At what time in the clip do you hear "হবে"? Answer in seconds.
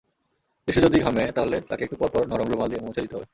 3.15-3.27